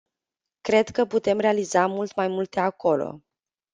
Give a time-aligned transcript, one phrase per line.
[0.61, 3.21] Cred că putem realiza mult mai multe acolo.